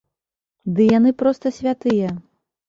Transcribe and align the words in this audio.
Ды 0.79 0.87
яны 0.97 1.11
проста 1.19 1.53
святыя! 1.59 2.09